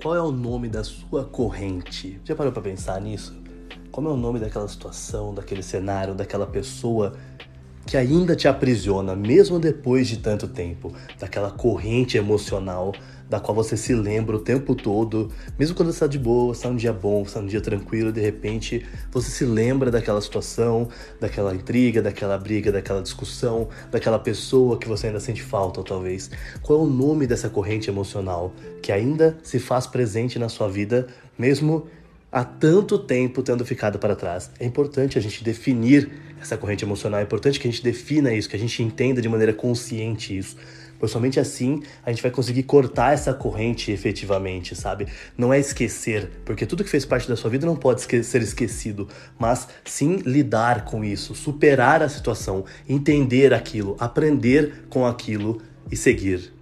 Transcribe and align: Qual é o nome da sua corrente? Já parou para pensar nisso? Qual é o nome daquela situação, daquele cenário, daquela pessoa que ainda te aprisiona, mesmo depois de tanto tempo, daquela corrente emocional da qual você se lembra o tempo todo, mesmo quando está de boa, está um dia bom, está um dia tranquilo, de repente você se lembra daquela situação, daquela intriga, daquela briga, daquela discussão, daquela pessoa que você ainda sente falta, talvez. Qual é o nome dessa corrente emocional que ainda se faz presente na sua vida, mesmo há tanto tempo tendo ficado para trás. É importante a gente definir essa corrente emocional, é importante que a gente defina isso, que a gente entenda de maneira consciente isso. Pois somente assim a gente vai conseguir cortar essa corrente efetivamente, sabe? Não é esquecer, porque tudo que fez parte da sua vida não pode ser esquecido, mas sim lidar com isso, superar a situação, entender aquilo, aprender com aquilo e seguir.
Qual 0.00 0.14
é 0.14 0.22
o 0.22 0.30
nome 0.30 0.68
da 0.68 0.84
sua 0.84 1.24
corrente? 1.24 2.20
Já 2.24 2.36
parou 2.36 2.52
para 2.52 2.62
pensar 2.62 3.00
nisso? 3.00 3.36
Qual 3.90 4.06
é 4.06 4.10
o 4.10 4.16
nome 4.16 4.38
daquela 4.38 4.68
situação, 4.68 5.34
daquele 5.34 5.60
cenário, 5.60 6.14
daquela 6.14 6.46
pessoa 6.46 7.16
que 7.86 7.96
ainda 7.96 8.36
te 8.36 8.46
aprisiona, 8.46 9.16
mesmo 9.16 9.58
depois 9.58 10.08
de 10.08 10.18
tanto 10.18 10.46
tempo, 10.48 10.92
daquela 11.18 11.50
corrente 11.50 12.16
emocional 12.16 12.92
da 13.28 13.38
qual 13.38 13.54
você 13.54 13.76
se 13.76 13.94
lembra 13.94 14.36
o 14.36 14.38
tempo 14.38 14.74
todo, 14.74 15.30
mesmo 15.58 15.76
quando 15.76 15.90
está 15.90 16.06
de 16.06 16.18
boa, 16.18 16.52
está 16.52 16.68
um 16.68 16.76
dia 16.76 16.92
bom, 16.92 17.22
está 17.22 17.40
um 17.40 17.46
dia 17.46 17.60
tranquilo, 17.60 18.10
de 18.10 18.20
repente 18.20 18.86
você 19.10 19.30
se 19.30 19.44
lembra 19.44 19.90
daquela 19.90 20.20
situação, 20.20 20.88
daquela 21.20 21.54
intriga, 21.54 22.00
daquela 22.00 22.38
briga, 22.38 22.72
daquela 22.72 23.02
discussão, 23.02 23.68
daquela 23.90 24.18
pessoa 24.18 24.78
que 24.78 24.88
você 24.88 25.08
ainda 25.08 25.20
sente 25.20 25.42
falta, 25.42 25.82
talvez. 25.82 26.30
Qual 26.62 26.78
é 26.78 26.82
o 26.82 26.86
nome 26.86 27.26
dessa 27.26 27.50
corrente 27.50 27.90
emocional 27.90 28.52
que 28.82 28.90
ainda 28.90 29.36
se 29.42 29.58
faz 29.58 29.86
presente 29.86 30.38
na 30.38 30.48
sua 30.48 30.68
vida, 30.68 31.06
mesmo 31.38 31.86
há 32.30 32.44
tanto 32.44 32.98
tempo 32.98 33.42
tendo 33.42 33.64
ficado 33.64 33.98
para 33.98 34.14
trás. 34.14 34.50
É 34.58 34.66
importante 34.66 35.18
a 35.18 35.20
gente 35.20 35.42
definir 35.42 36.10
essa 36.40 36.56
corrente 36.56 36.84
emocional, 36.84 37.20
é 37.20 37.22
importante 37.22 37.58
que 37.58 37.66
a 37.66 37.70
gente 37.70 37.82
defina 37.82 38.32
isso, 38.32 38.48
que 38.48 38.56
a 38.56 38.58
gente 38.58 38.82
entenda 38.82 39.20
de 39.20 39.28
maneira 39.28 39.52
consciente 39.52 40.36
isso. 40.36 40.56
Pois 40.98 41.12
somente 41.12 41.38
assim 41.38 41.82
a 42.04 42.10
gente 42.10 42.22
vai 42.22 42.30
conseguir 42.30 42.64
cortar 42.64 43.14
essa 43.14 43.32
corrente 43.32 43.92
efetivamente, 43.92 44.74
sabe? 44.74 45.06
Não 45.36 45.52
é 45.52 45.58
esquecer, 45.58 46.28
porque 46.44 46.66
tudo 46.66 46.82
que 46.82 46.90
fez 46.90 47.04
parte 47.04 47.28
da 47.28 47.36
sua 47.36 47.50
vida 47.50 47.66
não 47.66 47.76
pode 47.76 48.02
ser 48.02 48.42
esquecido, 48.42 49.08
mas 49.38 49.68
sim 49.84 50.16
lidar 50.26 50.84
com 50.84 51.04
isso, 51.04 51.34
superar 51.34 52.02
a 52.02 52.08
situação, 52.08 52.64
entender 52.88 53.54
aquilo, 53.54 53.96
aprender 53.98 54.86
com 54.88 55.06
aquilo 55.06 55.62
e 55.90 55.96
seguir. 55.96 56.57